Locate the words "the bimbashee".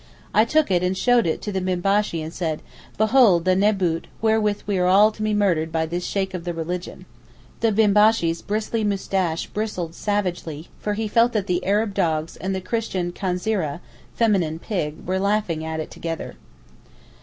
1.51-2.23